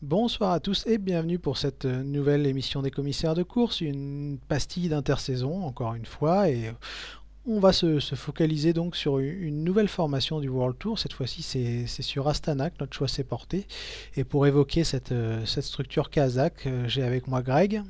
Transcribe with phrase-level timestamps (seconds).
[0.00, 4.88] Bonsoir à tous et bienvenue pour cette nouvelle émission des commissaires de course, une pastille
[4.88, 6.72] d'intersaison encore une fois et
[7.46, 10.98] on va se, se focaliser donc sur une nouvelle formation du World Tour.
[10.98, 13.66] Cette fois-ci c'est sur Astana que notre choix s'est porté
[14.16, 17.82] et pour évoquer cette, cette structure kazakh, j'ai avec moi Greg,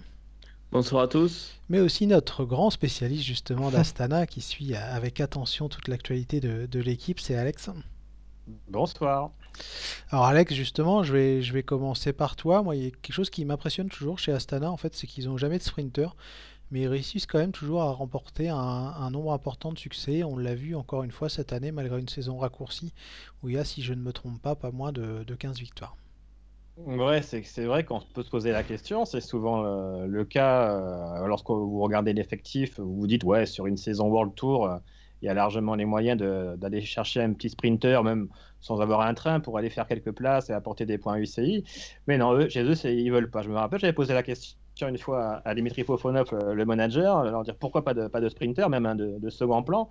[0.71, 1.53] Bonsoir à tous.
[1.71, 6.81] mais aussi notre grand spécialiste justement d'Astana qui suit avec attention toute l'actualité de, de
[6.81, 7.71] l'équipe, c'est Alex.
[8.69, 9.31] Bonsoir.
[10.11, 12.63] Alors Alex, justement, je vais, je vais commencer par toi.
[12.63, 15.27] Moi, il y a quelque chose qui m'impressionne toujours chez Astana, en fait, c'est qu'ils
[15.27, 16.15] n'ont jamais de sprinter,
[16.71, 20.25] mais ils réussissent quand même toujours à remporter un, nombre important de succès.
[20.25, 22.93] On l'a vu encore une fois cette année, malgré une saison raccourcie,
[23.43, 25.59] où il y a, si je ne me trompe pas, pas moins de, de 15
[25.59, 25.97] victoires.
[26.79, 29.05] Ouais, c'est vrai qu'on peut se poser la question.
[29.05, 33.77] C'est souvent le cas euh, lorsque vous regardez l'effectif, vous vous dites, ouais, sur une
[33.77, 34.79] saison World Tour, euh,
[35.23, 36.21] il y a largement les moyens
[36.59, 38.29] d'aller chercher un petit sprinter, même
[38.61, 41.65] sans avoir un train, pour aller faire quelques places et apporter des points UCI.
[42.07, 43.43] Mais non, chez eux, ils veulent pas.
[43.43, 47.23] Je me rappelle, j'avais posé la question une fois à Dimitri Fofonov, euh, le manager,
[47.25, 49.89] leur dire pourquoi pas de, pas sprinter, même un de, second plan.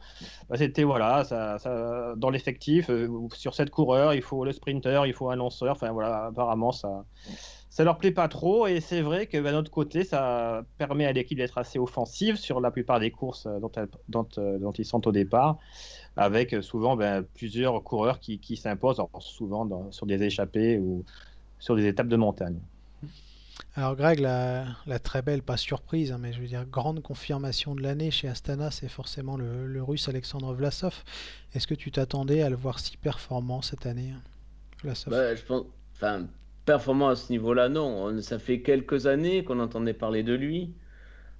[0.50, 1.24] Bah, C'était voilà,
[2.18, 5.72] dans l'effectif, euh, sur cette coureur, il faut le sprinter, il faut un lanceur.
[5.72, 7.06] Enfin voilà, apparemment ça,
[7.72, 8.68] ça leur plaît pas trop.
[8.68, 12.62] Et c'est vrai que d'un autre côté, ça permet à l'équipe d'être assez offensive sur
[12.62, 15.60] la plupart des courses euh, dont, elle- dont, euh, dont ils sont au départ,
[16.18, 21.06] avec euh, souvent ben, plusieurs coureurs qui, qui s'imposent, souvent dans- sur des échappées ou
[21.60, 22.60] sur des étapes de montagne.
[23.76, 27.76] Alors Greg, la, la très belle, pas surprise, hein, mais je veux dire grande confirmation
[27.76, 31.04] de l'année chez Astana, c'est forcément le, le Russe Alexandre Vlasov.
[31.54, 34.22] Est-ce que tu t'attendais à le voir si performant cette année, hein,
[34.84, 35.12] Vlasov?
[35.12, 35.66] Bah, je pense,
[35.96, 36.28] enfin,
[36.66, 38.06] performant à ce niveau-là, non.
[38.06, 40.78] On- Ça fait quelques années qu'on entendait parler de lui,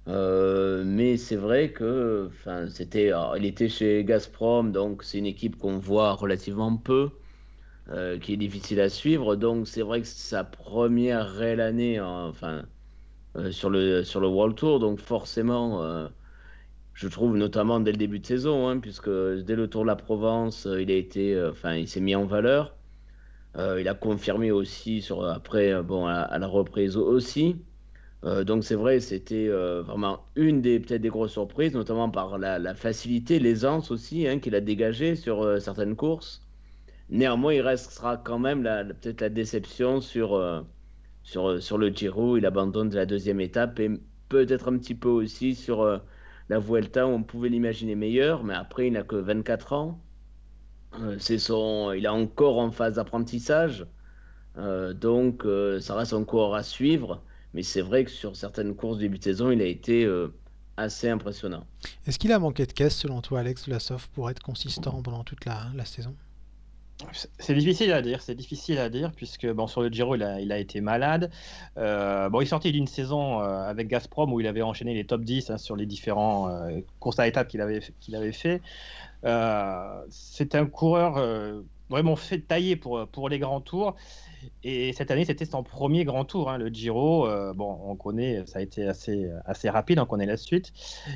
[0.08, 2.30] Euh, mais c'est vrai que,
[2.70, 7.10] c'était, il était chez Gazprom, donc c'est une équipe qu'on voit relativement peu,
[7.90, 9.36] euh, qui est difficile à suivre.
[9.36, 12.68] Donc c'est vrai que c'est sa première réelle année, enfin,
[13.36, 16.08] euh, sur le sur le World Tour, donc forcément.
[16.94, 19.96] Je trouve notamment dès le début de saison, hein, puisque dès le Tour de la
[19.96, 22.78] Provence, il a été, il s'est mis en valeur.
[23.56, 27.56] Euh, il a confirmé aussi sur après, euh, bon, à, la reprise aussi.
[28.24, 32.74] Euh, donc c'est vrai, c'était vraiment une des peut-être des grosses surprises, notamment par la,
[32.74, 36.46] facilité, l'aisance aussi hein, qu'il a dégagé sur certaines courses.
[37.10, 40.64] Néanmoins, il restera quand même la, peut-être la déception sur,
[41.24, 42.36] sur, sur le Giro.
[42.38, 43.90] Il abandonne de la deuxième étape et
[44.28, 46.00] peut-être un petit peu aussi sur
[46.48, 50.00] la Vuelta où on pouvait l'imaginer meilleur, mais après, il n'a que 24 ans.
[51.00, 53.86] Euh, c'est son, il est encore en phase d'apprentissage,
[54.58, 57.22] euh, donc euh, ça reste un coureur à suivre.
[57.54, 60.10] Mais c'est vrai que sur certaines courses début de saison, il a été
[60.78, 61.66] assez impressionnant.
[62.06, 65.44] Est-ce qu'il a manqué de caisse selon toi, Alex Vlasov, pour être consistant pendant toute
[65.44, 66.16] la saison?
[67.38, 70.58] C'est difficile à dire, c'est difficile à dire puisque bon sur le Giro il a,
[70.58, 71.30] été malade.
[71.76, 75.22] Euh, bon il sortit d'une saison euh, avec Gazprom où il avait enchaîné les top
[75.22, 78.62] 10 hein, sur les différents euh, courses à étapes qu'il avait qu'il avait fait.
[79.24, 81.14] Euh, c'est un coureur
[81.92, 83.94] vraiment fait tailler pour pour les grands tours
[84.64, 87.26] et cette année c'était son premier grand tour hein, le Giro.
[87.28, 90.72] Euh, bon on connaît ça a été assez assez rapide, on connaît la suite.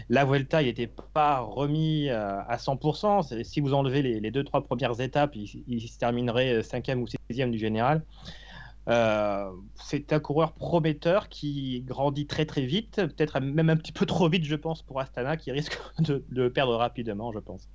[0.09, 3.23] La Vuelta, il n'était pas remis euh, à 100%.
[3.23, 5.49] C'est- Si vous enlevez les, les deux, trois premières étapes, il,
[5.89, 8.05] se terminerait cinquième ou sixième du général.
[8.89, 14.07] Euh, c'est un coureur prometteur qui grandit très très vite, peut-être même un petit peu
[14.07, 17.69] trop vite, je pense, pour Astana, qui risque de perdre rapidement, je pense.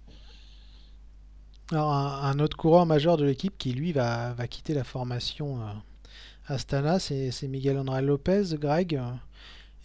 [1.71, 5.71] Alors, un, autre coureur majeur de l'équipe qui, lui, va, va quitter la formation euh,
[6.47, 8.55] Astana, c'est Miguel André Lopez.
[8.55, 8.99] Greg,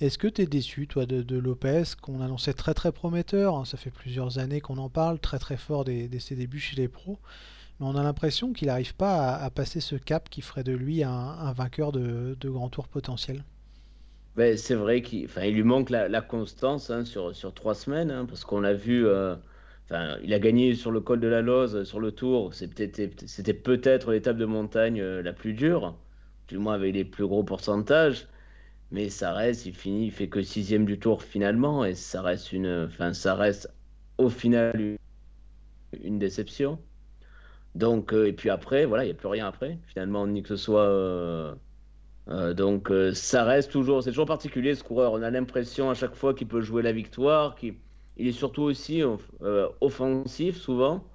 [0.00, 3.76] est-ce que tu es déçu, toi, de, Lopez, qu'on annonçait très très prometteur hein, Ça
[3.76, 7.20] fait plusieurs années qu'on en parle, très très fort dès, ses débuts chez les pros.
[7.78, 11.04] Mais on a l'impression qu'il n'arrive pas à, passer ce cap qui ferait de lui
[11.04, 13.44] un, vainqueur de, de grand tour potentiel?
[14.34, 18.44] Ben, c'est vrai qu'il lui manque la, constance hein, sur, sur trois semaines, hein, parce
[18.44, 19.36] qu'on l'a vu, euh,
[19.86, 22.54] enfin, il a gagné sur le col de la Loze, sur le Tour.
[22.54, 22.88] C'était
[23.54, 25.96] peut-être l'étape de montagne euh, la plus dure,
[26.48, 28.26] du moins avec les plus gros pourcentages.
[28.92, 32.52] Mais ça reste, il finit, il fait que sixième du Tour finalement, et ça reste
[32.52, 33.72] une, enfin, ça reste
[34.18, 34.96] au final
[36.02, 36.78] une, déception.
[37.74, 40.48] Donc, euh, et puis après, voilà, il n'y a plus rien après, finalement, ni que
[40.48, 40.88] ce soit.
[40.88, 41.54] euh,
[42.54, 45.12] donc ça reste toujours, c'est toujours particulier ce coureur.
[45.12, 47.74] On a l'impression à chaque fois qu'il peut jouer la victoire, qu'il
[48.16, 51.10] il est surtout aussi off- euh, offensif souvent.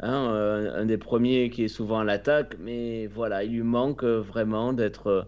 [0.00, 4.04] hein, euh, un des premiers qui est souvent à l'attaque, mais voilà, il lui manque
[4.04, 5.22] euh, vraiment d'être euh,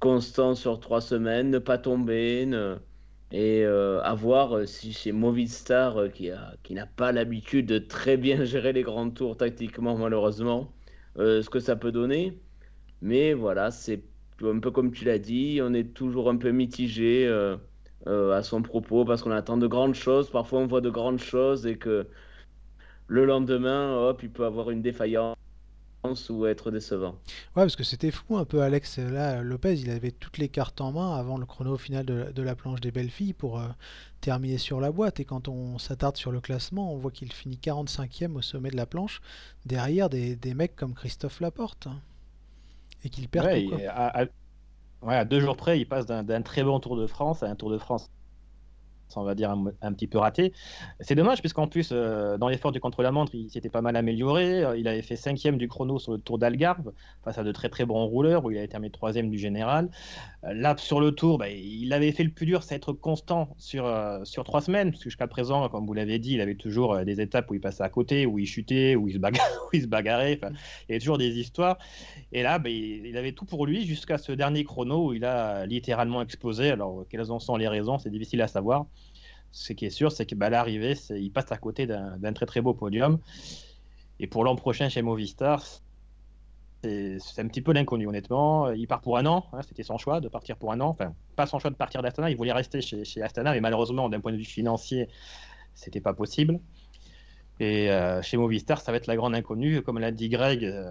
[0.00, 2.46] constant sur trois semaines, ne pas tomber,
[3.30, 6.30] et euh, à voir euh, si chez Movistar, euh, qui
[6.62, 10.72] qui n'a pas l'habitude de très bien gérer les grands tours tactiquement malheureusement,
[11.18, 12.40] euh, ce que ça peut donner.
[13.02, 14.04] Mais voilà, c'est
[14.42, 17.58] un peu comme tu l'as dit, on est toujours un peu mitigé euh, euh,
[18.06, 20.30] à son propos parce qu'on attend de grandes choses.
[20.30, 22.08] Parfois, on voit de grandes choses et que
[23.08, 25.36] le lendemain, hop, il peut avoir une défaillance
[26.30, 27.20] ou être décevant.
[27.56, 28.98] Ouais, parce que c'était fou un peu, Alex.
[28.98, 32.42] Là, Lopez, il avait toutes les cartes en main avant le chrono final de, de
[32.42, 33.66] la planche des belles filles pour euh,
[34.20, 35.18] terminer sur la boîte.
[35.20, 38.76] Et quand on s'attarde sur le classement, on voit qu'il finit 45e au sommet de
[38.76, 39.20] la planche,
[39.64, 41.86] derrière des, des mecs comme Christophe Laporte.
[41.88, 42.00] hein.
[43.04, 43.78] Et qu'il perd tout, quoi.
[43.78, 44.26] et à, à-
[45.02, 47.70] ouais, deux jours près, il passe d'un très bon Tour de France à un Tour
[47.70, 48.10] de France
[49.14, 50.52] on va dire, un, petit peu raté.
[51.00, 54.64] C'est dommage, puisqu'en plus, euh, dans l'effort du contre-la-montre, il s'était pas mal amélioré.
[54.64, 56.92] Euh, Il avait fait cinquième du chrono sur le Tour d'Algarve,
[57.24, 59.88] face à de très très bons rouleurs, où il avait terminé troisième du général.
[60.44, 63.54] Euh, Là, sur le Tour, bah, il avait fait le plus dur, c'est être constant
[63.58, 63.90] sur,
[64.24, 67.20] sur trois semaines, parce que jusqu'à présent, comme vous l'avez dit, il avait toujours des
[67.20, 69.18] étapes où il passait à côté, où il chutait, où il se,
[69.86, 70.40] bagarrait.
[70.42, 71.78] Il y avait toujours des histoires.
[72.32, 75.24] Et là, bah, il, il avait tout pour lui jusqu'à ce dernier chrono où il
[75.24, 76.70] a littéralement explosé.
[76.70, 77.98] Alors, quelles en sont les raisons?
[77.98, 78.86] C'est difficile à savoir.
[79.52, 82.60] Ce qui est sûr, c'est que bah, l'arrivée, il passe à côté d'un très très
[82.60, 83.18] beau podium.
[84.20, 85.62] Et pour l'an prochain chez Movistar,
[86.82, 88.70] c'est un petit peu l'inconnu, honnêtement.
[88.70, 90.88] Il part pour un an, hein, c'était son choix de partir pour un an.
[90.88, 94.20] Enfin, pas son choix de partir d'Astana, il voulait rester chez, Astana, mais malheureusement, d'un
[94.20, 95.08] point de vue financier,
[95.74, 96.60] c'était pas possible.
[97.58, 99.80] Et euh, chez Movistar, ça va être la grande inconnue.
[99.80, 100.90] Comme l'a dit Greg, euh,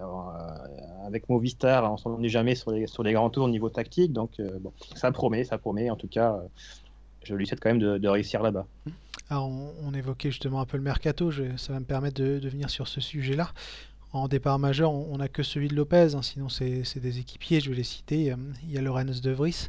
[1.06, 4.12] avec Movistar, on s'en est jamais sur les, sur grands tours au niveau tactique.
[4.12, 5.90] Donc, euh, bon, ça promet, ça promet.
[5.90, 6.48] En tout cas, euh,
[7.26, 8.66] je lui souhaite quand même de, de réussir là-bas.
[9.30, 12.38] Alors, on, on évoquait justement un peu le mercato, je- ça va me permettre de,
[12.38, 13.50] de venir sur ce sujet-là.
[14.12, 17.68] En départ majeur, on n'a que celui de Lopez, hein, sinon c'est des équipiers, je
[17.70, 18.32] vais les citer.
[18.32, 19.68] Euh, Il y a Lorenz De Vries,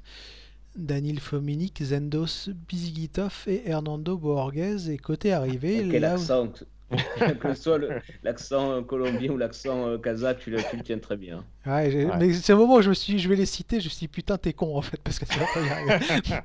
[0.76, 4.88] Danil Fominik, Zendos Bizigitov et Hernando Borges.
[4.90, 6.54] Et côté arrivée, Oh, quel là, accent,
[7.42, 7.90] que, soit le-
[8.24, 11.44] l'accent colombien ou l'accent euh, kazakh, tu le, tu le tiens très bien.
[11.66, 12.18] Ouais, j'ai- Ouais.
[12.20, 13.90] mais c'est au moment où je me suis dit, je vais les citer, je me
[13.90, 16.06] suis dit, putain, t'es con en fait, parce que tu vas pas y arriver.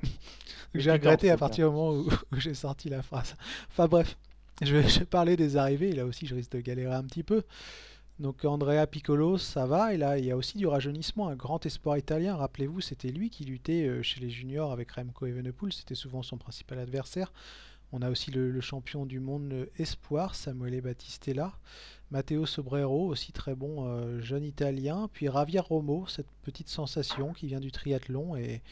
[0.74, 3.36] J'ai regretté à partir du moment où, où j'ai sorti la phrase.
[3.70, 4.16] Enfin bref,
[4.62, 7.22] je vais, je vais parler des arrivées, là aussi je risque de galérer un petit
[7.22, 7.42] peu.
[8.19, 11.64] Donc Andrea Piccolo, ça va, et là il y a aussi du rajeunissement, un grand
[11.66, 15.94] espoir italien, rappelez-vous, c'était lui qui luttait euh, chez les juniors avec Remco Evenepoel, c'était
[15.94, 17.32] souvent son principal adversaire.
[17.94, 21.52] On a aussi le, le champion du monde euh, espoir, Samuele Battistella.
[22.10, 25.08] Matteo Sobrero, aussi très bon euh, jeune italien.
[25.12, 28.62] Puis Javier Romo, cette petite sensation qui vient du triathlon et,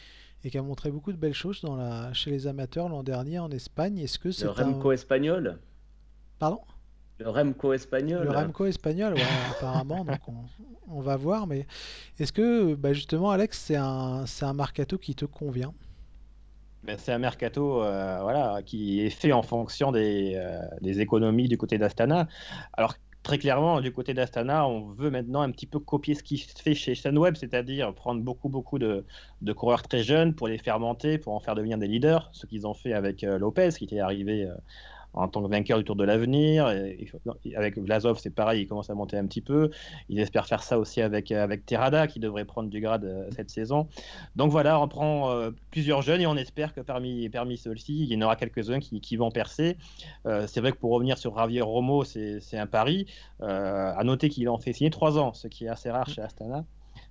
[0.45, 3.39] et qui a montré beaucoup de belles choses dans la, chez les amateurs l'an dernier
[3.39, 3.99] en Espagne.
[3.99, 4.53] Est-ce que Le c'est un...
[4.53, 5.59] Remco espagnol?
[6.39, 6.61] Pardon?
[7.19, 8.29] Le Remco Le espagnol?
[8.29, 10.35] Remco espagnol, ouais, apparemment, donc on,
[10.89, 11.47] on va voir.
[11.47, 11.67] Mais
[12.19, 15.75] est-ce que, bah justement, Alex, c'est un, c'est un mercato qui te convient?
[16.83, 21.47] Ben, c'est un mercato euh, voilà, qui est fait en fonction des, euh, des économies
[21.47, 22.27] du côté d'Astana.
[22.73, 26.39] Alors, très clairement, du côté d'Astana, on veut maintenant un petit peu copier ce qui
[26.39, 29.05] se fait chez Sunweb, c'est-à-dire prendre beaucoup, beaucoup de,
[29.55, 32.67] coureurs très jeunes pour les faire monter, pour en faire devenir des leaders, ce qu'ils
[32.67, 34.55] ont fait avec euh, Lopez, qui était arrivé euh,
[35.15, 36.67] en tant que vainqueur du Tour de l'Avenir.
[37.57, 39.71] Avec Vlasov, c'est pareil, il commence à monter un petit peu.
[40.09, 43.51] Ils espèrent faire ça aussi avec, avec Terrada, qui devrait prendre du grade euh, cette
[43.51, 43.89] saison.
[44.37, 48.13] Donc voilà, on prend euh, plusieurs jeunes et on espère que parmi, parmi ceux-ci, il
[48.13, 49.77] y en aura quelques-uns qui, qui vont percer.
[50.27, 53.07] Euh, c'est vrai que pour revenir sur Javier Romo, c'est c'est un pari.
[53.43, 56.21] Euh, à noter qu'il en fait signer trois ans, ce qui est assez rare chez
[56.21, 56.65] Astana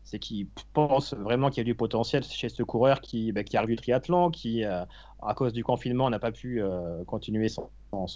[0.04, 3.58] c'est qu'il pense vraiment qu'il y a du potentiel chez ce coureur qui, bah, qui
[3.58, 4.84] arrive du triathlon, qui, euh,
[5.22, 7.70] à cause du confinement, n'a pas pu euh, continuer son,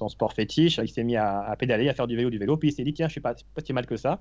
[0.10, 0.80] sport fétiche.
[0.82, 2.94] Il s'est mis à, pédaler, à faire du vélo, du vélo, puis il s'est dit,
[2.94, 4.20] tiens, je suis pas, si mal que ça.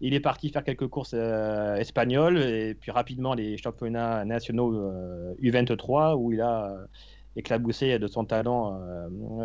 [0.00, 5.34] Il est parti faire quelques courses euh, espagnoles, et puis rapidement les championnats nationaux euh,
[5.42, 6.74] U23, où il a
[7.36, 8.80] éclaboussé de son talent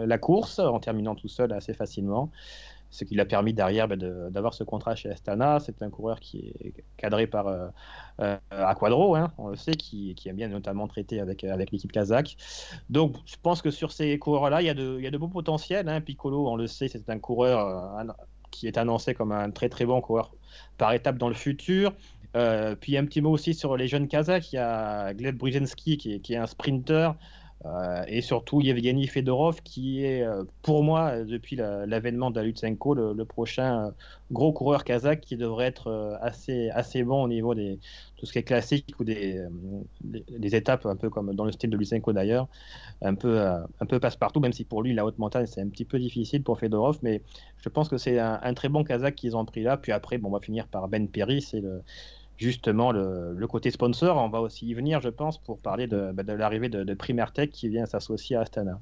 [0.05, 2.31] la course, en terminant tout seul assez facilement
[2.91, 5.60] ce qui l'a permis derrière bah, d'avoir ce contrat chez Astana.
[5.60, 7.67] C'est un coureur qui est cadré par euh,
[8.19, 11.91] euh, Aquadro, hein, on le sait, qui, qui, aime bien notamment traiter avec, avec l'équipe
[11.91, 12.38] kazakh.
[12.89, 15.88] Donc je pense que sur ces coureurs-là, il, il, y a de beaux potentiels.
[15.88, 16.01] Hein.
[16.01, 18.13] Piccolo, on le sait, c'est un coureur euh,
[18.51, 20.31] qui est annoncé comme un très très bon coureur
[20.77, 21.93] par étape dans le futur.
[22.36, 24.51] Euh, puis un petit mot aussi sur les jeunes kazakhs.
[24.51, 27.15] Il y a Gleb Brzezinski qui qui est un sprinter.
[27.65, 33.25] Euh, et surtout Yevgeny Fedorov, qui est euh, pour moi, depuis l'avènement la, d'Alutsenko, le,
[33.25, 33.91] prochain euh,
[34.31, 37.77] gros coureur kazakh qui devrait être euh, assez, assez bon au niveau de
[38.17, 39.45] tout ce qui est classique ou des,
[40.55, 42.47] étapes, un peu comme dans le style de Lutsenko d'ailleurs,
[43.01, 45.69] un peu, euh, un peu passe-partout, même si pour lui, la haute montagne, c'est un
[45.69, 47.21] petit peu difficile pour Fedorov, mais
[47.57, 49.77] je pense que c'est un, un, très bon kazakh qu'ils ont pris là.
[49.77, 51.81] Puis après, bon, on va finir par Ben Perry, c'est le
[52.41, 54.17] justement le, le, côté sponsor.
[54.17, 57.51] On va aussi y venir, je pense, pour parler de, de l'arrivée de, de Primertech
[57.51, 58.81] qui vient s'associer à Astana.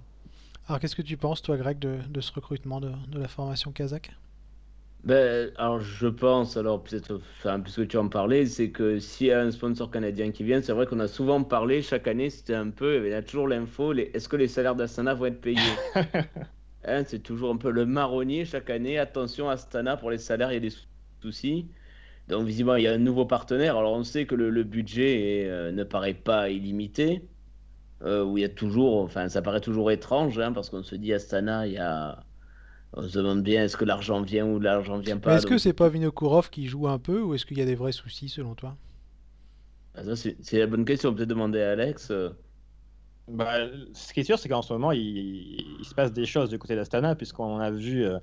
[0.67, 3.73] Alors qu'est-ce que tu penses, toi, Greg, de, de ce recrutement de, de, la formation
[3.73, 4.11] kazakh?
[5.03, 9.31] Ben, alors je pense, alors peut-être, enfin, puisque tu en parlais, c'est que s'il y
[9.31, 12.53] a un sponsor canadien qui vient, c'est vrai qu'on a souvent parlé, chaque année, c'était
[12.55, 15.39] un peu, il y a toujours l'info, les- est-ce que les salaires d'Astana vont être
[15.41, 15.83] payés?
[16.83, 20.55] Hein, c'est toujours un peu le marronnier chaque année, attention Astana, pour les salaires, il
[20.55, 20.87] y a des sou-
[21.21, 21.71] soucis.
[22.29, 25.41] Donc visiblement, il y a un nouveau partenaire, alors on sait que le, le budget
[25.41, 27.23] est, euh, ne paraît pas illimité,
[28.03, 30.95] euh, où il y a toujours, enfin, ça paraît toujours étrange, hein, parce qu'on se
[30.95, 32.23] dit Astana, il y a...
[32.93, 35.59] On se demande bien est-ce que l'argent vient ou l'argent vient pas, est-ce que donc
[35.59, 37.75] c'est c'est pas tout Vinokourov qui joue un peu ou est-ce qu'il y a des
[37.75, 38.75] vrais soucis selon toi?
[39.95, 41.13] Ah, ça, c'est la bonne question.
[41.13, 42.09] Peut-être demander à Alex.
[42.11, 42.29] euh,
[43.29, 43.57] Bah,
[43.93, 46.75] ce qui est sûr, c'est qu'en ce moment, il, se passe des choses du côté
[46.75, 48.17] d'Astana, puisqu'on a vu euh,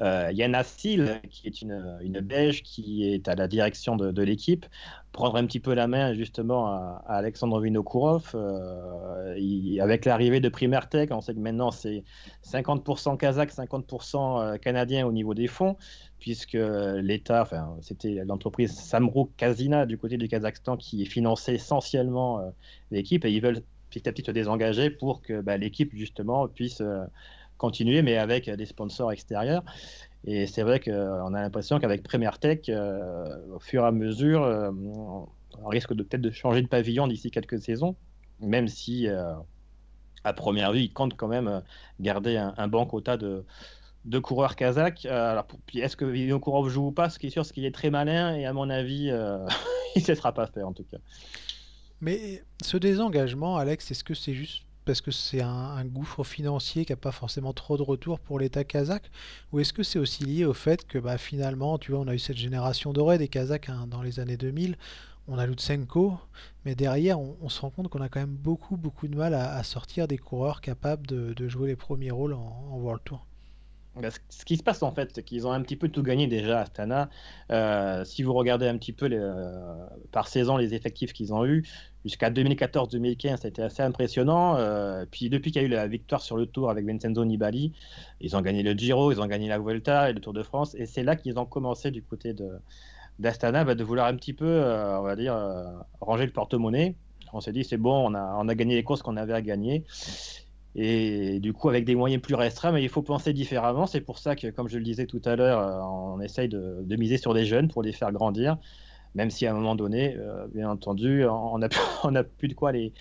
[0.00, 0.32] euh,
[0.78, 0.96] qui
[1.44, 4.66] est une, Belge, qui est à la direction de, l'équipe,
[5.12, 8.32] prendre un petit peu la main justement à, Alexandre Vinokourov.
[8.34, 12.02] Euh, avec l'arrivée de Primertech, on sait que maintenant c'est
[12.44, 15.76] 50% kazakh, 50% canadien au niveau des fonds,
[16.18, 22.50] puisque l'État, enfin, c'était l'entreprise Samruk Kazina du côté du Kazakhstan qui finançait essentiellement euh,
[22.90, 26.80] l'équipe, et ils veulent petit à petit se désengager pour que bah, l'équipe justement puisse
[26.80, 27.04] euh,
[27.56, 29.62] continuer, mais avec des sponsors extérieurs.
[30.24, 34.42] Et c'est vrai qu'on a l'impression qu'avec Premier Tech, euh, au fur et à mesure,
[34.42, 34.70] euh,
[35.62, 37.96] on risque peut-être de changer de pavillon d'ici quelques saisons,
[38.40, 39.34] même si euh,
[40.24, 41.60] à première vue, ils comptent quand même euh,
[42.00, 43.44] garder un, un bon quota de,
[44.04, 45.06] de coureurs kazakhs.
[45.06, 47.10] Euh, alors, est-ce que Vinokourov joue ou pas?
[47.10, 49.46] Ce qui est sûr, c'est qu'il est très malin et à mon avis, euh,
[49.96, 50.98] il ne se sera pas fait en tout cas.
[52.00, 56.92] Mais ce désengagement, Alex, est-ce que c'est juste parce que c'est un, gouffre financier qui
[56.92, 59.10] n'a pas forcément trop de retour pour l'État kazakh?
[59.52, 62.14] Ou est-ce que c'est aussi lié au fait que bah, finalement, tu vois, on a
[62.14, 64.78] eu cette génération dorée des Kazakhs hein, dans les années 2000,
[65.26, 66.18] on a Lutsenko,
[66.64, 69.62] mais derrière, on, se rend compte qu'on a quand même beaucoup, beaucoup de mal à,
[69.62, 73.27] sortir des coureurs capables de, de jouer les premiers rôles en, en World Tour.
[73.96, 76.26] Bah, ce qui se passe en fait, c'est qu'ils ont un petit peu tout gagné
[76.28, 77.10] déjà à Astana.
[77.50, 81.64] Euh, si vous regardez un petit peu euh, par saison les effectifs qu'ils ont eus,
[82.04, 84.56] jusqu'à 2014-2015, c'était assez impressionnant.
[84.56, 87.72] Euh, puis depuis qu'il y a eu la victoire sur le Tour avec Vincenzo Nibali,
[88.20, 90.76] ils ont gagné le Giro, ils ont gagné la Vuelta et le Tour de France.
[90.76, 92.50] Et c'est là qu'ils ont commencé du côté de
[93.18, 95.36] d'Astana bah, de vouloir un petit peu, on va dire,
[96.00, 96.94] ranger le porte-monnaie.
[97.32, 99.84] On s'est dit, c'est bon, on a gagné les courses qu'on avait à gagner.
[100.80, 103.86] Et du coup, avec des moyens plus restreints, mais il faut penser différemment.
[103.86, 106.96] C'est pour ça que, comme je le disais tout à l'heure, euh, on essaye de,
[106.96, 108.58] miser sur des jeunes pour les faire grandir,
[109.16, 112.92] même si à un moment donné, euh, bien entendu, on n'a plus de quoi les,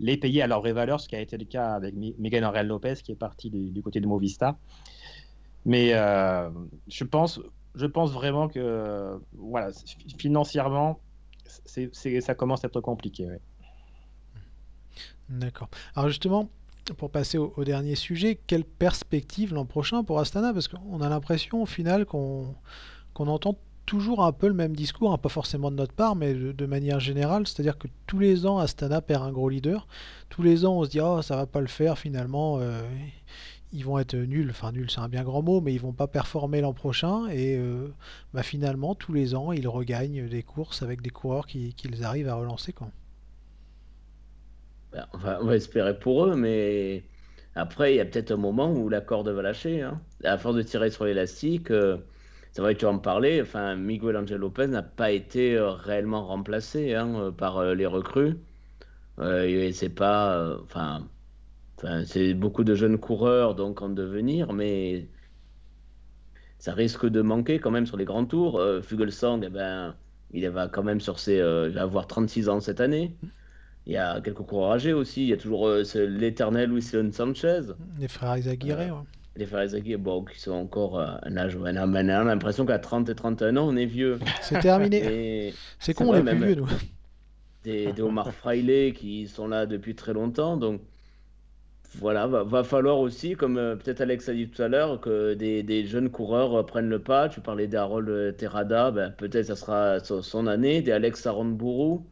[0.00, 2.66] les payer à leur vraie valeur, ce qui a été le cas avec Miguel Angel
[2.66, 4.56] Lopez, qui est parti du, côté de Movistar.
[5.64, 6.50] Mais euh,
[6.88, 7.40] je, pense,
[7.76, 9.70] je pense vraiment que, voilà,
[10.18, 10.98] financièrement,
[11.64, 13.28] c'est, ça commence à être compliqué.
[15.28, 15.68] D'accord.
[15.94, 16.50] Alors justement,
[16.94, 20.52] pour passer au, dernier sujet, quelle perspective l'an prochain pour Astana?
[20.52, 22.54] Parce qu'on a l'impression au final qu'on
[23.16, 23.56] entend
[23.86, 27.00] toujours un peu le même discours, hein, pas forcément de notre part, mais de, manière
[27.00, 27.46] générale.
[27.46, 29.86] C'est-à-dire que tous les ans, Astana perd un gros leader.
[30.28, 32.58] Tous les ans, on se dit, oh, ça va pas le faire finalement.
[32.60, 32.82] euh,
[33.72, 34.50] ils vont être nuls.
[34.50, 37.28] Enfin, nuls, c'est un bien grand mot, mais ils vont pas performer l'an prochain.
[37.28, 37.92] Et euh,
[38.34, 42.28] bah, finalement, tous les ans, ils regagnent des courses avec des coureurs qui, qu'ils arrivent
[42.28, 42.72] à relancer.
[42.72, 42.90] Quoi.
[44.92, 47.04] Ben, on va, espérer pour eux, mais
[47.54, 49.82] après, il y a peut-être un moment où la corde va lâcher.
[49.82, 50.00] Hein.
[50.24, 51.98] À force de tirer sur l'élastique, euh,
[52.52, 53.40] c'est vrai que tu en parlais.
[53.42, 57.86] Enfin, Miguel Angel Lopez n'a pas été euh, réellement remplacé hein, euh, par euh, les
[57.86, 58.36] recrues.
[59.20, 61.08] Euh, et c'est pas, enfin,
[62.06, 65.08] c'est beaucoup de jeunes coureurs donc en devenir, mais
[66.58, 68.58] ça risque de manquer quand même sur les grands tours.
[68.60, 69.94] Euh, eh ben,
[70.32, 73.16] il va quand même il va avoir 36 ans cette année.
[73.90, 75.22] Il y a quelques coureurs âgés aussi.
[75.24, 77.60] Il y a toujours euh, l'éternel Wilson Sanchez.
[77.98, 79.06] Les frères Euh, Izaguirre, ouais.
[79.36, 81.56] les Farizaki, bon, qui sont encore à un âge.
[81.56, 84.18] On a, on a l'impression qu'à 30 et 31 ans, on est vieux.
[84.42, 84.98] c'est terminé.
[85.48, 86.68] Et C'est con, on est plus vieux, nous.
[87.64, 90.56] des, des Omar Fraile qui sont là depuis très longtemps.
[90.56, 90.82] Donc
[91.94, 95.34] voilà, va, va falloir aussi, comme euh, peut-être Alex a dit tout à l'heure, que
[95.34, 97.28] des, des jeunes coureurs euh, prennent le pas.
[97.28, 100.82] Tu parlais d'Harold euh, Terrada, ben, peut-être ça sera son, son année.
[100.82, 102.08] Des Alex Aronbourou,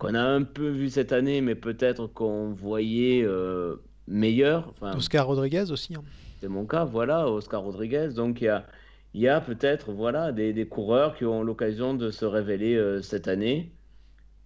[0.00, 3.76] qu'on a un peu vu cette année, mais peut-être qu'on voyait euh,
[4.08, 4.68] meilleur.
[4.70, 5.94] Enfin, Oscar Rodriguez aussi.
[5.94, 6.02] hein.
[6.40, 8.08] c'est mon cas, voilà, Oscar Rodriguez.
[8.16, 8.66] Donc il y a,
[9.14, 13.28] y a peut-être voilà, des, des coureurs qui ont l'occasion de se révéler euh, cette
[13.28, 13.72] année.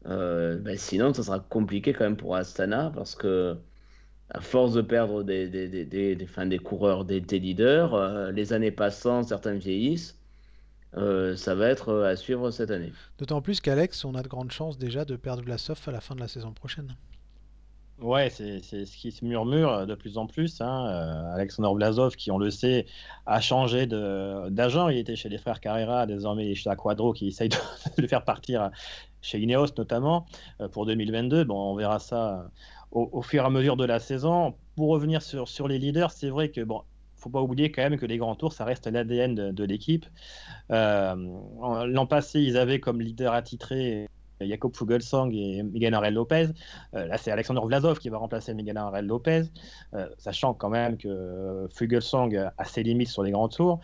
[0.07, 3.57] Euh, ben, sinon, ça sera compliqué quand même pour Astana parce que
[4.31, 7.95] à force de perdre des, des, des, des, des- enfin, des coureurs, des, des leaders,
[7.95, 10.19] euh, les années passant, certains vieillissent,
[10.97, 12.93] euh, ça va être euh, à suivre cette année.
[13.19, 16.15] D'autant plus qu'Alex, on a de grandes chances déjà de perdre Vlasov à la fin
[16.15, 16.95] de la saison prochaine.
[18.01, 20.61] Ouais, c'est ce qui se murmure de plus en plus.
[20.61, 20.87] Hein.
[20.89, 22.87] Euh, Alexander Vlasov, qui on le sait,
[23.25, 24.89] a changé d'agent.
[24.89, 27.57] Il était chez les frères Carrera, désormais il est chez la Quadro, qui essaye de,
[27.97, 28.71] de le faire partir
[29.23, 30.27] chez Ineos notamment
[30.61, 31.45] euh, pour 2022.
[31.45, 32.51] Bon, on verra ça
[32.91, 34.55] au, au fur et à mesure de la saison.
[34.77, 36.83] Pour revenir sur, sur les leaders, c'est vrai que bon,
[37.17, 40.07] faut pas oublier quand même que les grands tours, ça reste l'ADN de, l'équipe.
[40.71, 41.15] Euh,
[41.87, 44.09] L'an passé, ils avaient comme leader attitré
[44.41, 46.49] Jacob Fuglsang et Miguel Angel Lopez.
[46.95, 49.45] Euh, là, c'est Alexander Vlasov qui va remplacer Miguel Angel Lopez,
[49.95, 53.81] euh, sachant quand même que Fuglsang a ses limites sur les grands tours.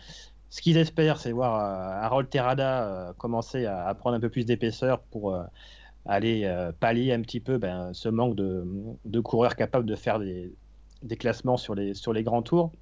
[0.51, 4.45] Ce qu'ils espèrent, c'est voir euh, Harold Terrada euh, commencer à, prendre un peu plus
[4.45, 5.43] d'épaisseur pour euh,
[6.05, 10.53] aller euh, pallier un petit peu ben, ce manque de, coureurs capables de faire des,
[11.17, 12.73] classements sur les grands tours.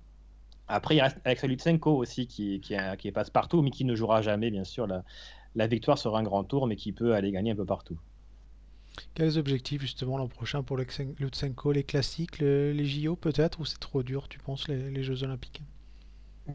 [0.70, 2.62] Après, il reste Alexa Lutsenko aussi qui,
[3.14, 6.68] passe partout, mais qui ne jouera jamais, bien sûr, la, victoire sur un grand tour,
[6.68, 7.98] mais qui peut aller gagner un peu partout.
[9.16, 11.72] Quels objectifs justement l'an prochain pour Lutsenko?
[11.72, 15.62] Les classiques, le, les JO peut-être Ou c'est trop dur, tu penses, les Jeux Olympiques?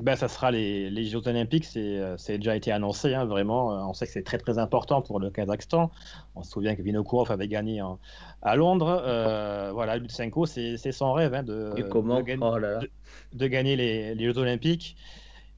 [0.00, 3.88] Ben, ça sera les, les Jeux Olympiques, c'est déjà été annoncé, hein, vraiment.
[3.88, 5.90] On sait que c'est très très important pour le Kazakhstan.
[6.34, 7.98] On se souvient que Vinokourov avait gagné en,
[8.42, 9.02] à Londres.
[9.04, 12.78] Euh, voilà, Lutsenko, c'est son rêve hein, de, de, oh là là.
[12.80, 12.90] de,
[13.32, 14.96] de, gagner les, les Jeux Olympiques.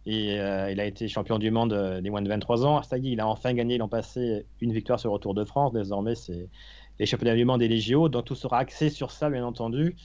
[0.07, 2.83] Et euh, il a été champion du monde des moins de 23 ans.
[2.83, 5.45] Ça y est, il a enfin gagné l'an passé une victoire sur le Tour de
[5.45, 5.73] France.
[5.73, 6.49] Désormais, c'est
[6.99, 8.09] les championnats du monde et les JO.
[8.09, 9.97] Donc tout sera axé sur ça, bien entendu.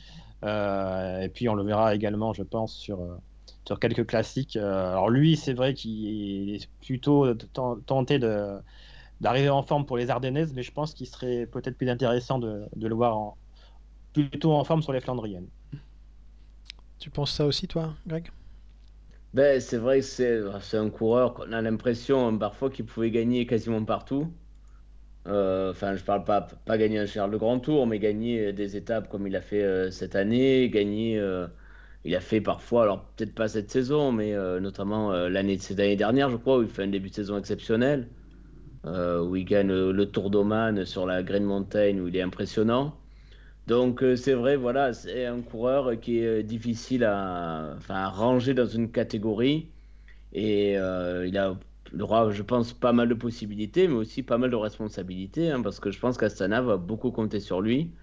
[0.44, 3.00] Euh, et puis on le verra également, je pense, sur,
[3.66, 4.56] sur quelques classiques.
[4.58, 8.60] Euh, alors lui, c'est vrai qu'il est plutôt tenté de
[9.22, 12.68] d'arriver en forme pour les Ardennaises, mais je pense qu'il serait peut-être plus intéressant de,
[12.76, 13.38] de, le voir en,
[14.14, 15.50] plutôt en forme sur les Flandriennes.
[17.00, 18.32] Tu penses ça aussi, toi, Greg?
[19.34, 20.06] Ben, C'est vrai que
[20.62, 24.34] c'est un coureur qu'on a l'impression parfois qu'il pouvait gagner quasiment partout.
[25.26, 28.76] Enfin, euh, je parle pas, pas gagner un Charles le Grand Tour, mais gagner des
[28.78, 31.18] étapes comme il a fait euh, cette année, gagner.
[31.20, 31.48] Euh,
[32.04, 35.96] il a fait parfois, alors peut-être pas cette saison, mais euh, notamment l'année cette année
[35.96, 38.10] dernière, je crois, où il fait un début de saison exceptionnel,
[38.86, 42.98] où il gagne le Tour d'Oman sur la Green Mountain, où il est impressionnant.
[43.68, 49.72] Donc c'est vrai, voilà, c'est un coureur qui est difficile à, ranger dans une catégorie.
[50.34, 51.58] Et euh, il a
[51.94, 55.62] il aura, je pense, pas mal de possibilités, mais aussi pas mal de responsabilités, hein,
[55.62, 57.94] parce que je pense qu'Astana va beaucoup compter sur lui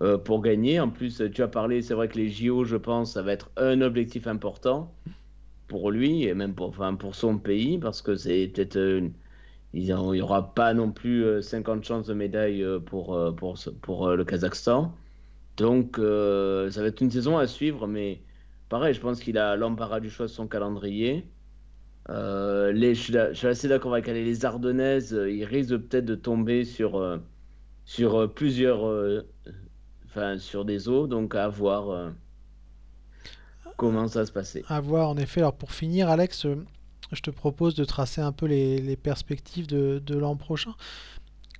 [0.00, 0.80] euh, pour gagner.
[0.80, 3.50] En plus, tu as parlé, c'est vrai que les JO, je pense, ça va être
[3.56, 4.94] un objectif important
[5.68, 8.76] pour lui, et même pour, pour son pays, parce que c'est peut-être.
[8.76, 9.08] Euh,
[9.74, 13.58] il n'y aura pas non plus euh, 50 chances de médaille euh, pour, euh, pour,
[13.82, 14.94] pour, euh, le Kazakhstan.
[15.56, 18.22] Donc, euh, ça va être une saison à suivre, mais
[18.68, 21.28] pareil, je pense qu'il a l'embarras du choix de son calendrier.
[22.10, 24.22] Euh, les, je, suis, assez d'accord avec elle.
[24.24, 27.18] Les Ardennaises, euh, ils risquent peut-être de tomber sur, euh,
[27.84, 29.22] sur euh, plusieurs, euh,
[30.38, 32.10] sur des eaux, donc à voir euh,
[33.76, 34.64] comment ça se passer.
[34.68, 35.40] À voir, en effet.
[35.40, 36.64] Alors, pour finir, Alex, euh,
[37.12, 40.74] je te propose de tracer un peu les, perspectives de, l'an prochain.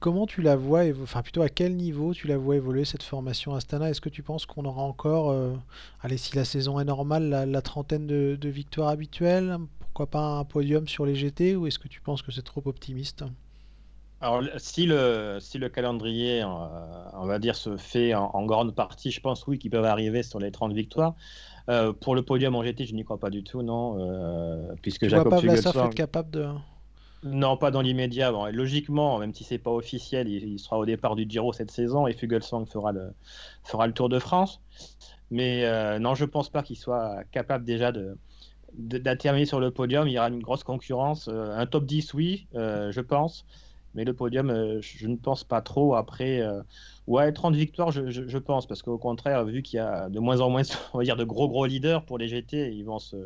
[0.01, 3.55] Comment tu la vois, enfin plutôt à quel niveau tu la vois évoluer cette formation
[3.55, 3.89] Astana?
[3.89, 5.55] Est-ce que tu penses qu'on aura encore, euh,
[6.03, 9.57] allez, si la saison est normale, la, trentaine de victoires habituelles?
[9.79, 12.63] Pourquoi pas un podium sur les GT Ou est-ce que tu penses que c'est trop
[12.67, 13.25] optimiste?
[14.25, 16.47] Alors, si le, si le calendrier, euh,
[17.13, 20.23] on va dire, se fait en, en grande partie, je pense, oui, qu'ils peuvent arriver
[20.23, 21.15] sur les 30 victoires.
[21.69, 25.01] Euh, pour le podium en GT, je n'y crois pas du tout, non, euh, puisque
[25.01, 26.49] Tu vois Jacob pas Vlasov être capable de...
[27.23, 28.33] non, pas dans l'immédiat.
[28.33, 31.71] Bon, logiquement, même si c'est pas officiel, il, il, sera au départ du Giro cette
[31.71, 33.13] saison et Fuglsang fera le,
[33.63, 34.63] fera le Tour de France.
[35.31, 38.17] Mais euh, non, je pense pas qu'il soit capable déjà de,
[38.73, 40.09] d'atterminer sur le podium.
[40.09, 41.29] Il y aura une grosse concurrence.
[41.29, 43.45] Un top 10, oui, je pense.
[43.95, 45.95] Mais le podium, euh, je ne pense pas trop.
[45.95, 46.63] Après, euh,
[47.07, 48.67] ouais, 30 victoires, je, je, pense.
[48.67, 50.63] Parce qu'au contraire, vu qu'il y a de moins en moins,
[50.95, 53.17] on va dire, de gros, gros leaders pour les GT, ils vont se,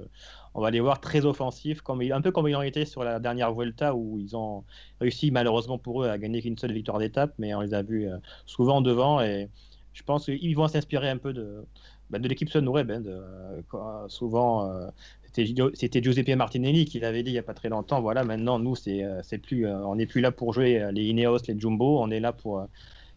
[0.54, 3.20] on va les voir très offensifs, comme, un peu comme ils ont été sur la
[3.20, 4.64] dernière Vuelta, où ils ont
[5.00, 7.32] réussi, malheureusement pour eux, à gagner qu'une seule victoire d'étape.
[7.38, 9.20] Mais on les a vus euh, souvent devant.
[9.20, 9.48] Et
[9.92, 11.64] je pense qu'ils vont s'inspirer un peu de,
[12.10, 12.90] de l'équipe Sunweb.
[12.90, 14.88] De, euh, souvent, euh,
[15.74, 18.00] c'était Giuseppe Martinelli qui l'avait dit il n'y a pas très longtemps.
[18.00, 21.58] Voilà, maintenant, nous, c'est plus, euh, on n'est plus là pour jouer les Ineos, les
[21.58, 22.00] Jumbo.
[22.00, 22.64] On est là pour euh,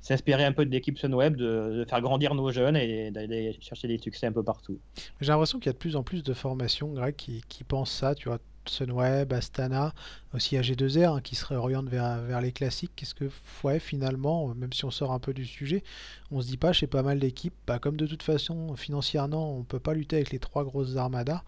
[0.02, 3.98] s'inspirer un peu de l'équipe Sunweb, de, faire grandir nos jeunes et d'aller chercher des
[3.98, 4.80] succès un peu partout.
[5.20, 8.16] J'ai l'impression qu'il y a de plus en plus de formations, Greg, qui, pensent ça.
[8.16, 9.94] Tu vois, Sunweb, Astana,
[10.34, 12.92] aussi AG2R, hein, qui se réorientent vers, les classiques.
[12.96, 13.30] Qu'est-ce que,
[13.64, 15.84] ouais, finalement, même si on sort un peu du sujet,
[16.32, 19.64] on se dit pas chez pas mal d'équipes, bah, comme de toute façon, financièrement, on
[19.64, 21.44] peut pas lutter avec les trois grosses armadas,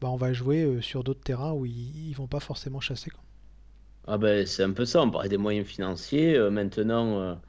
[0.00, 3.10] bah, on va jouer euh, sur d'autres terrains où ils, vont pas forcément chasser.
[3.10, 3.22] Quoi.
[4.06, 6.36] Ah ben, c'est un peu ça, on parlait des moyens financiers.
[6.36, 7.40] Euh, maintenant,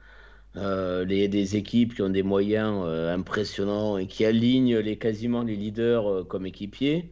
[0.56, 5.56] euh, les, des équipes qui ont des moyens impressionnants et qui alignent les, quasiment les
[5.56, 7.10] leaders comme équipiers,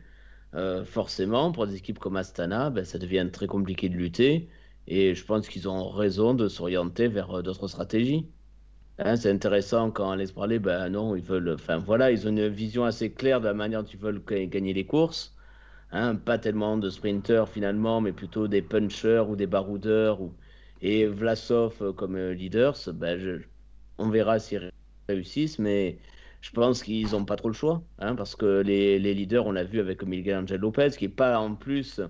[0.87, 4.49] forcément, pour des équipes comme Astana, ben, ça devient très compliqué de lutter.
[4.89, 8.27] Et je pense qu'ils ont raison de s'orienter vers d'autres stratégies.
[8.99, 12.31] Hein, c'est intéressant quand on laisse parler, ben non, ils veulent, enfin voilà, ils ont
[12.31, 15.35] une vision assez claire de la manière dont ils veulent ga- gagner les courses.
[15.91, 20.21] Hein, pas tellement de sprinters finalement, mais plutôt des punchers ou des baroudeurs.
[20.23, 20.37] Ou...
[20.83, 23.43] Et Vlasov comme leaders, ben
[23.99, 24.71] on verra s'ils ré-
[25.09, 26.01] réussissent, mais
[26.43, 27.85] je pense qu'ils n'ont pas trop le choix.
[27.99, 31.39] hein, parce que les, leaders, on l'a vu avec Miguel Angel Lopez, qui n'est pas
[31.41, 32.01] en plus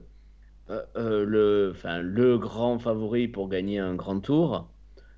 [0.70, 1.24] euh, euh,
[2.02, 4.75] le grand favori pour gagner un grand tour.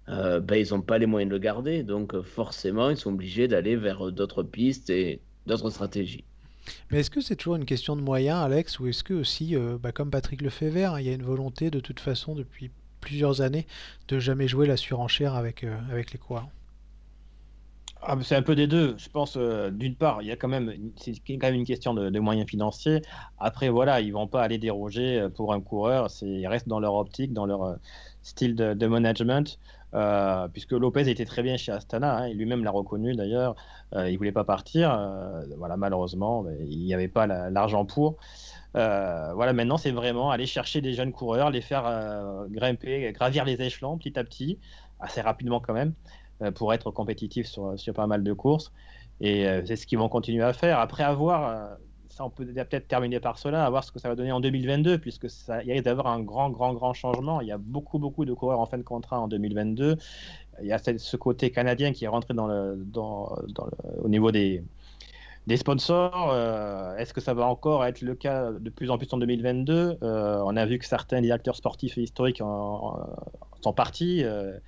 [0.08, 3.12] Euh, ben, ils n'ont pas les moyens de le garder, donc euh, forcément, ils sont
[3.12, 6.24] obligés d'aller vers euh, d'autres pistes et d'autres stratégies.
[6.90, 9.76] Mais est-ce que c'est toujours une question de moyens, Alex, ou est-ce que aussi, euh,
[9.78, 13.42] bah, comme Patrick Lefebvre, hein, il y a une volonté de toute façon depuis plusieurs
[13.42, 13.66] années
[14.08, 16.48] de jamais jouer la surenchère avec, euh, avec les coureurs?
[18.00, 18.94] Ah, c'est un peu des deux.
[18.96, 21.94] Je pense, euh, d'une part, il y a quand même, c'est quand même une question
[21.94, 23.02] de, de moyens financiers.
[23.38, 26.08] Après, voilà, ils vont pas aller déroger pour un coureur.
[26.22, 27.76] Ils restent dans leur optique, dans leur
[28.22, 29.58] style de, de management.
[29.94, 33.56] Euh, puisque Lopez était très bien chez Astana, hein, lui-même l'a reconnu d'ailleurs.
[33.94, 34.92] Euh, il voulait pas partir.
[34.92, 38.16] Euh, voilà, malheureusement, il n'y avait pas la- l'argent pour.
[38.74, 41.84] Voilà, maintenant, c'est vraiment aller chercher des jeunes coureurs, les faire
[42.50, 44.58] grimper, gravir les échelons petit à petit,
[45.00, 45.94] assez rapidement quand même,
[46.54, 48.72] pour être compétitif sur, sur pas mal de courses.
[49.20, 50.78] Et c'est ce qu'ils vont continuer à faire.
[50.78, 51.76] Après avoir,
[52.20, 54.98] on peut peut-être terminer par cela, à voir ce que ça va donner en 2022,
[54.98, 57.40] puisque ça, il y a d'avoir un grand, grand, grand changement.
[57.40, 59.96] Il y a beaucoup, beaucoup de coureurs en fin de contrat en 2022.
[60.60, 64.64] Il y a ce côté canadien qui est rentré au niveau des,
[65.48, 69.08] des sponsors, euh, est-ce que ça va encore être le cas de plus en plus
[69.12, 74.22] en 2022 euh, On a vu que certains directeurs sportifs et historiques sont partis.
[74.24, 74.58] Euh,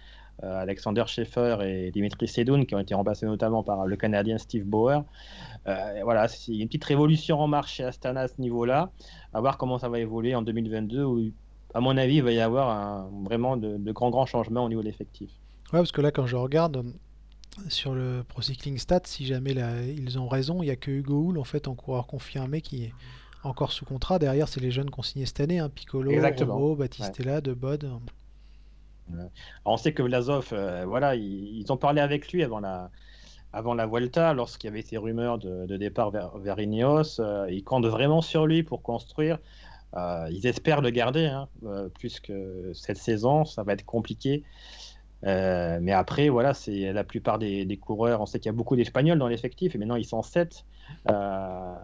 [0.42, 5.04] Alexander Schaeffer et Dimitri Sedoun, qui ont été remplacés notamment par le Canadien Steve Bauer.
[5.66, 8.90] Euh, voilà, c'est une petite révolution en marche chez Astana à ce niveau-là.
[9.32, 11.30] À voir comment ça va évoluer en 2022, où,
[11.74, 14.68] à mon avis, il va y avoir un, vraiment de, de, grands, grands changements au
[14.68, 15.30] niveau de l'effectif.
[15.72, 16.84] Ouais, parce que là, quand je regarde,
[17.68, 20.90] sur le Pro Cycling Stats, si jamais là, ils ont raison, il n'y a que
[20.90, 22.92] Hugo Hull en fait en coureur confirmé qui est
[23.42, 24.18] encore sous contrat.
[24.18, 26.54] Derrière, c'est les jeunes signé cette année, hein, Piccolo, Exactement.
[26.54, 27.42] Romo, Battistella, ouais.
[27.42, 27.88] De
[29.14, 29.30] Alors,
[29.64, 32.90] on sait que Vlasov, euh, voilà, ils, ont parlé avec lui avant la,
[33.52, 37.20] avant la Vuelta, lorsqu'il y avait ces rumeurs de, départ vers, vers Ineos.
[37.20, 39.38] Euh, ils comptent vraiment sur lui pour construire.
[39.96, 41.48] Euh, ils espèrent le garder, hein,
[41.98, 42.32] puisque
[42.74, 44.44] cette saison, ça va être compliqué.
[45.26, 48.20] Euh, mais après, voilà, c'est la plupart des, coureurs.
[48.20, 50.64] On sait qu'il y a beaucoup d'Espagnols dans l'effectif, et maintenant ils sont sept.
[51.08, 51.74] Euh,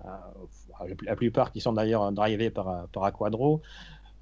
[1.02, 3.62] la plupart qui sont d'ailleurs drivés par, par Aquadro.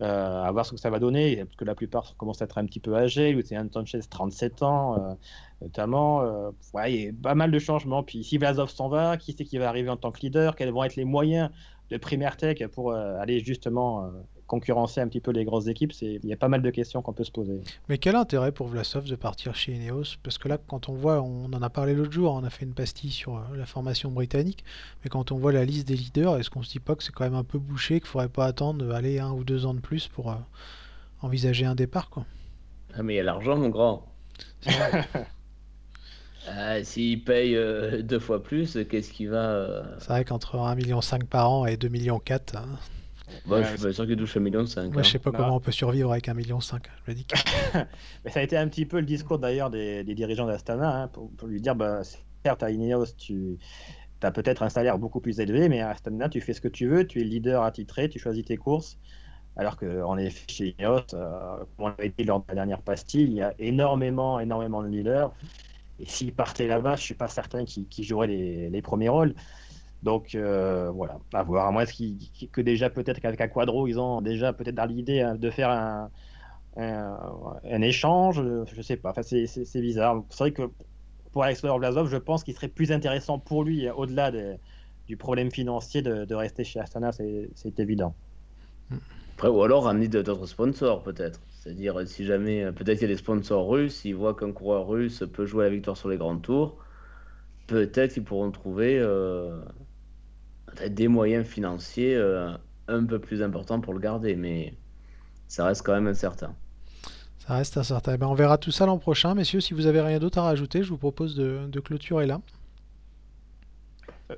[0.02, 2.58] Euh, à voir ce que ça va donner, parce que la plupart commencent à être
[2.58, 3.32] un petit peu âgés.
[3.32, 5.14] Lucien Sanchez, 37 ans, euh,
[5.62, 6.22] notamment.
[6.22, 8.02] Euh, ouais, il y a pas mal de changements.
[8.02, 10.56] Puis si Vlasov s'en va, qui c'est qui va arriver en tant que leader?
[10.56, 11.48] Quels vont être les moyens
[11.90, 14.10] de Primaire Tech pour aller justement
[14.46, 17.12] concurrencer un petit peu les grosses équipes, il y a pas mal de questions qu'on
[17.12, 17.60] peut se poser.
[17.88, 20.16] Mais quel intérêt pour Vlasov de partir chez Ineos?
[20.22, 22.64] Parce que là, quand on voit, on en a parlé l'autre jour, on a fait
[22.64, 24.64] une pastille sur la formation britannique,
[25.02, 27.12] mais quand on voit la liste des leaders, est-ce qu'on se dit pas que c'est
[27.12, 29.80] quand même un peu bouché, qu'il faudrait pas attendre aller un ou deux ans de
[29.80, 30.36] plus pour euh,
[31.22, 32.26] envisager un départ quoi?
[32.96, 34.06] Ah mais il y a l'argent mon grand.
[34.66, 34.70] Euh,
[36.82, 39.50] S'il paye euh, deux fois plus, qu'est-ce qui va.
[39.50, 39.82] Euh...
[39.98, 42.20] C'est vrai qu'entre 1,5 million par an et 2,4 millions,
[42.54, 42.78] hein,
[43.46, 44.62] bah, je suis pas sûr qu'il touche 1,5 million.
[44.62, 45.02] Moi, hein.
[45.02, 45.38] je sais pas bah.
[45.38, 46.60] comment on peut survivre avec 1,5 million.
[46.60, 46.76] Je
[47.10, 47.36] me dis que...
[48.24, 51.08] Mais ça a été un petit peu le discours d'ailleurs des, des, dirigeants d'Astana hein,
[51.08, 52.02] pour, pour, lui dire bah,
[52.44, 53.58] certes, à Ineos, tu
[54.22, 56.86] as peut-être un salaire beaucoup plus élevé, mais à Astana, tu fais ce que tu
[56.86, 58.98] veux, tu es leader attitré, tu choisis tes courses.
[59.56, 63.22] Alors qu'en effet, chez Ineos, euh, comme on l'avait dit lors de la dernière pastille,
[63.22, 65.32] il y a énormément, énormément de leaders.
[66.00, 69.08] Et s'ils partaient là-bas, je ne suis pas certain qu'ils qu joueraient les, les, premiers
[69.08, 69.34] rôles.
[70.04, 71.66] Donc euh, voilà, à voir.
[71.66, 72.14] À moins qu
[72.52, 76.10] que déjà peut-être qu'avec Aquadro, ils ont déjà peut-être l'idée hein, de faire un,
[76.76, 77.16] un,
[77.64, 78.36] un, échange.
[78.36, 79.10] Je ne sais pas.
[79.10, 80.22] Enfin, c'est bizarre.
[80.28, 80.70] C'est vrai que
[81.32, 84.56] pour Alexander Vlasov, je pense qu'il serait plus intéressant pour lui, au-delà de,
[85.08, 88.14] du problème financier, de, rester chez Astana, c'est évident.
[89.36, 91.40] Après, ou alors ramener d'autres sponsors, peut-être.
[91.48, 95.24] C'est-à-dire, si jamais, peut-être qu'il y a des sponsors russes, ils voient qu'un coureur russe
[95.32, 96.76] peut jouer la victoire sur les grands tours,
[97.66, 99.58] peut-être qu'ils pourront trouver euh,
[100.88, 102.56] des moyens financiers euh,
[102.88, 104.74] un peu plus importants pour le garder, mais
[105.48, 106.54] ça reste quand même incertain.
[107.38, 108.16] Ça reste incertain.
[108.16, 109.34] Ben, on verra tout ça l'an prochain.
[109.34, 112.40] Messieurs, si vous avez rien d'autre à rajouter, je vous propose de, de clôturer là.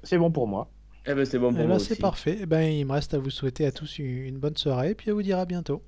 [0.02, 0.68] C'est bon pour moi.
[1.06, 2.00] Eh ben, c'est bon pour eh moi ben, C'est aussi.
[2.00, 2.38] parfait.
[2.40, 5.10] Eh ben, il me reste à vous souhaiter à tous une bonne soirée et puis
[5.10, 5.82] à vous dire à bientôt.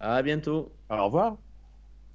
[0.00, 0.76] À bientôt.
[0.90, 1.38] Au revoir.